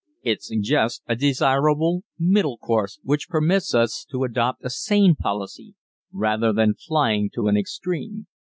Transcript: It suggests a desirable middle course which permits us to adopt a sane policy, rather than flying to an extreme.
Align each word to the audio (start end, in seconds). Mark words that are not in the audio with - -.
It 0.23 0.41
suggests 0.41 1.03
a 1.05 1.15
desirable 1.15 2.01
middle 2.17 2.57
course 2.57 2.97
which 3.03 3.29
permits 3.29 3.75
us 3.75 4.03
to 4.09 4.23
adopt 4.23 4.65
a 4.65 4.69
sane 4.71 5.13
policy, 5.15 5.75
rather 6.11 6.51
than 6.51 6.73
flying 6.73 7.29
to 7.35 7.47
an 7.47 7.55
extreme. 7.55 8.25